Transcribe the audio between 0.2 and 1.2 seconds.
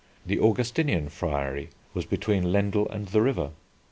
The Augustinian